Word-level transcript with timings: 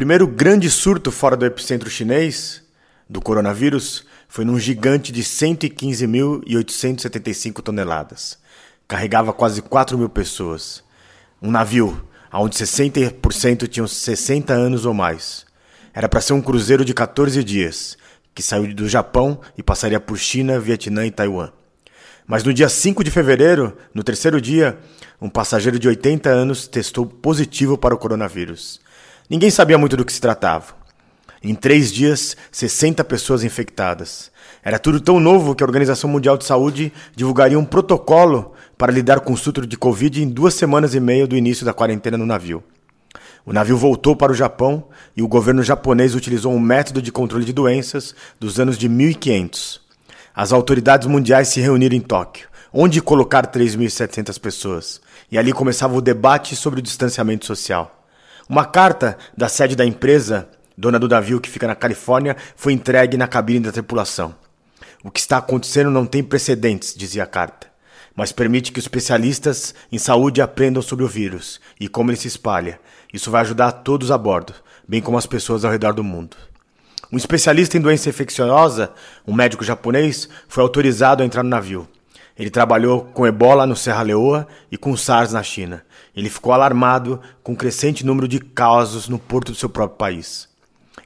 primeiro 0.00 0.26
grande 0.26 0.70
surto 0.70 1.12
fora 1.12 1.36
do 1.36 1.44
epicentro 1.44 1.90
chinês 1.90 2.62
do 3.06 3.20
coronavírus 3.20 4.06
foi 4.30 4.46
num 4.46 4.58
gigante 4.58 5.12
de 5.12 5.22
115.875 5.22 7.60
toneladas. 7.60 8.38
Carregava 8.88 9.30
quase 9.30 9.60
4 9.60 9.98
mil 9.98 10.08
pessoas. 10.08 10.82
Um 11.42 11.50
navio 11.50 12.02
onde 12.32 12.56
60% 12.56 13.68
tinham 13.68 13.86
60 13.86 14.54
anos 14.54 14.86
ou 14.86 14.94
mais. 14.94 15.44
Era 15.92 16.08
para 16.08 16.22
ser 16.22 16.32
um 16.32 16.40
cruzeiro 16.40 16.82
de 16.82 16.94
14 16.94 17.44
dias, 17.44 17.98
que 18.34 18.42
saiu 18.42 18.74
do 18.74 18.88
Japão 18.88 19.38
e 19.54 19.62
passaria 19.62 20.00
por 20.00 20.16
China, 20.16 20.58
Vietnã 20.58 21.04
e 21.04 21.10
Taiwan. 21.10 21.52
Mas 22.26 22.42
no 22.42 22.54
dia 22.54 22.70
5 22.70 23.04
de 23.04 23.10
fevereiro, 23.10 23.76
no 23.92 24.02
terceiro 24.02 24.40
dia, 24.40 24.78
um 25.20 25.28
passageiro 25.28 25.78
de 25.78 25.88
80 25.88 26.30
anos 26.30 26.66
testou 26.66 27.04
positivo 27.04 27.76
para 27.76 27.94
o 27.94 27.98
coronavírus. 27.98 28.80
Ninguém 29.30 29.48
sabia 29.48 29.78
muito 29.78 29.96
do 29.96 30.04
que 30.04 30.12
se 30.12 30.20
tratava. 30.20 30.74
Em 31.40 31.54
três 31.54 31.92
dias, 31.92 32.36
60 32.50 33.04
pessoas 33.04 33.44
infectadas. 33.44 34.28
Era 34.60 34.76
tudo 34.76 35.00
tão 35.00 35.20
novo 35.20 35.54
que 35.54 35.62
a 35.62 35.66
Organização 35.66 36.10
Mundial 36.10 36.36
de 36.36 36.44
Saúde 36.44 36.92
divulgaria 37.14 37.56
um 37.56 37.64
protocolo 37.64 38.54
para 38.76 38.90
lidar 38.90 39.20
com 39.20 39.32
o 39.32 39.36
surto 39.36 39.64
de 39.64 39.76
Covid 39.76 40.20
em 40.20 40.28
duas 40.28 40.54
semanas 40.54 40.96
e 40.96 41.00
meia 41.00 41.28
do 41.28 41.36
início 41.36 41.64
da 41.64 41.72
quarentena 41.72 42.18
no 42.18 42.26
navio. 42.26 42.60
O 43.46 43.52
navio 43.52 43.76
voltou 43.76 44.16
para 44.16 44.32
o 44.32 44.34
Japão 44.34 44.88
e 45.16 45.22
o 45.22 45.28
governo 45.28 45.62
japonês 45.62 46.16
utilizou 46.16 46.52
um 46.52 46.58
método 46.58 47.00
de 47.00 47.12
controle 47.12 47.44
de 47.44 47.52
doenças 47.52 48.16
dos 48.40 48.58
anos 48.58 48.76
de 48.76 48.88
1500. 48.88 49.80
As 50.34 50.52
autoridades 50.52 51.06
mundiais 51.06 51.46
se 51.46 51.60
reuniram 51.60 51.94
em 51.94 52.00
Tóquio, 52.00 52.48
onde 52.72 53.00
colocar 53.00 53.46
3.700 53.46 54.40
pessoas, 54.40 55.00
e 55.30 55.38
ali 55.38 55.52
começava 55.52 55.94
o 55.94 56.00
debate 56.00 56.56
sobre 56.56 56.80
o 56.80 56.82
distanciamento 56.82 57.46
social. 57.46 57.99
Uma 58.50 58.64
carta 58.64 59.16
da 59.36 59.48
sede 59.48 59.76
da 59.76 59.86
empresa, 59.86 60.48
dona 60.76 60.98
do 60.98 61.06
navio 61.06 61.40
que 61.40 61.48
fica 61.48 61.68
na 61.68 61.76
Califórnia, 61.76 62.36
foi 62.56 62.72
entregue 62.72 63.16
na 63.16 63.28
cabine 63.28 63.60
da 63.60 63.70
tripulação. 63.70 64.34
O 65.04 65.10
que 65.12 65.20
está 65.20 65.36
acontecendo 65.36 65.88
não 65.88 66.04
tem 66.04 66.20
precedentes, 66.20 66.92
dizia 66.92 67.22
a 67.22 67.28
carta, 67.28 67.68
mas 68.12 68.32
permite 68.32 68.72
que 68.72 68.80
os 68.80 68.86
especialistas 68.86 69.72
em 69.92 69.98
saúde 69.98 70.42
aprendam 70.42 70.82
sobre 70.82 71.04
o 71.04 71.08
vírus 71.08 71.60
e 71.78 71.86
como 71.86 72.10
ele 72.10 72.16
se 72.16 72.26
espalha. 72.26 72.80
Isso 73.14 73.30
vai 73.30 73.42
ajudar 73.42 73.70
todos 73.70 74.10
a 74.10 74.18
bordo, 74.18 74.52
bem 74.88 75.00
como 75.00 75.16
as 75.16 75.26
pessoas 75.26 75.64
ao 75.64 75.70
redor 75.70 75.92
do 75.92 76.02
mundo. 76.02 76.36
Um 77.12 77.16
especialista 77.16 77.78
em 77.78 77.80
doença 77.80 78.08
infecciosa, 78.08 78.92
um 79.24 79.32
médico 79.32 79.62
japonês, 79.62 80.28
foi 80.48 80.64
autorizado 80.64 81.22
a 81.22 81.26
entrar 81.26 81.44
no 81.44 81.50
navio. 81.50 81.86
Ele 82.40 82.48
trabalhou 82.48 83.04
com 83.12 83.26
ebola 83.26 83.66
no 83.66 83.76
Serra 83.76 84.00
Leoa 84.00 84.48
e 84.72 84.78
com 84.78 84.96
SARS 84.96 85.30
na 85.30 85.42
China. 85.42 85.84
Ele 86.16 86.30
ficou 86.30 86.54
alarmado 86.54 87.20
com 87.42 87.52
o 87.52 87.56
crescente 87.56 88.02
número 88.02 88.26
de 88.26 88.40
casos 88.40 89.10
no 89.10 89.18
porto 89.18 89.52
do 89.52 89.58
seu 89.58 89.68
próprio 89.68 89.98
país. 89.98 90.48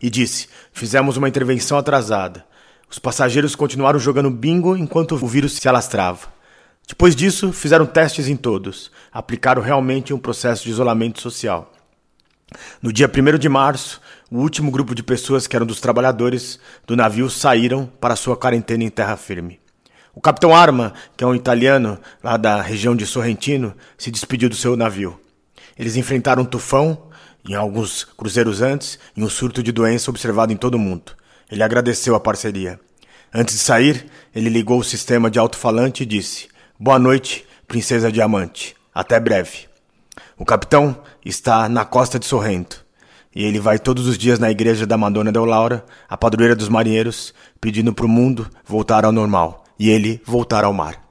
E 0.00 0.08
disse: 0.08 0.46
Fizemos 0.72 1.16
uma 1.16 1.28
intervenção 1.28 1.76
atrasada. 1.76 2.46
Os 2.88 3.00
passageiros 3.00 3.56
continuaram 3.56 3.98
jogando 3.98 4.30
bingo 4.30 4.76
enquanto 4.76 5.16
o 5.16 5.26
vírus 5.26 5.54
se 5.54 5.68
alastrava. 5.68 6.28
Depois 6.86 7.16
disso, 7.16 7.52
fizeram 7.52 7.84
testes 7.84 8.28
em 8.28 8.36
todos. 8.36 8.92
Aplicaram 9.12 9.60
realmente 9.60 10.14
um 10.14 10.18
processo 10.20 10.62
de 10.62 10.70
isolamento 10.70 11.20
social. 11.20 11.72
No 12.80 12.92
dia 12.92 13.10
1 13.10 13.38
de 13.38 13.48
março, 13.48 14.00
o 14.30 14.38
último 14.38 14.70
grupo 14.70 14.94
de 14.94 15.02
pessoas 15.02 15.48
que 15.48 15.56
eram 15.56 15.66
dos 15.66 15.80
trabalhadores 15.80 16.60
do 16.86 16.94
navio 16.94 17.28
saíram 17.28 17.86
para 18.00 18.14
sua 18.14 18.36
quarentena 18.36 18.84
em 18.84 18.88
terra 18.88 19.16
firme. 19.16 19.63
O 20.14 20.20
capitão 20.20 20.54
Arma, 20.54 20.94
que 21.16 21.24
é 21.24 21.26
um 21.26 21.34
italiano 21.34 21.98
lá 22.22 22.36
da 22.36 22.62
região 22.62 22.94
de 22.94 23.04
Sorrentino, 23.04 23.74
se 23.98 24.12
despediu 24.12 24.48
do 24.48 24.54
seu 24.54 24.76
navio. 24.76 25.18
Eles 25.76 25.96
enfrentaram 25.96 26.44
um 26.44 26.46
tufão, 26.46 27.08
em 27.46 27.54
alguns 27.54 28.04
cruzeiros 28.04 28.62
antes, 28.62 28.96
e 29.16 29.24
um 29.24 29.28
surto 29.28 29.60
de 29.60 29.72
doença 29.72 30.10
observado 30.12 30.52
em 30.52 30.56
todo 30.56 30.76
o 30.76 30.78
mundo. 30.78 31.12
Ele 31.50 31.64
agradeceu 31.64 32.14
a 32.14 32.20
parceria. 32.20 32.78
Antes 33.34 33.56
de 33.56 33.60
sair, 33.60 34.06
ele 34.32 34.48
ligou 34.48 34.78
o 34.78 34.84
sistema 34.84 35.28
de 35.28 35.40
alto-falante 35.40 36.04
e 36.04 36.06
disse: 36.06 36.46
Boa 36.78 36.98
noite, 36.98 37.44
Princesa 37.66 38.12
Diamante. 38.12 38.76
Até 38.94 39.18
breve. 39.18 39.66
O 40.38 40.44
capitão 40.44 40.96
está 41.24 41.68
na 41.68 41.84
costa 41.84 42.20
de 42.20 42.26
Sorrento. 42.26 42.84
E 43.34 43.42
ele 43.42 43.58
vai 43.58 43.80
todos 43.80 44.06
os 44.06 44.16
dias 44.16 44.38
na 44.38 44.48
igreja 44.48 44.86
da 44.86 44.96
Madonna 44.96 45.32
del 45.32 45.44
Laura, 45.44 45.84
a 46.08 46.16
padroeira 46.16 46.54
dos 46.54 46.68
marinheiros, 46.68 47.34
pedindo 47.60 47.92
para 47.92 48.06
o 48.06 48.08
mundo 48.08 48.48
voltar 48.64 49.04
ao 49.04 49.10
normal 49.10 49.63
e 49.78 49.90
ele 49.90 50.20
voltar 50.24 50.64
ao 50.64 50.72
mar. 50.72 51.03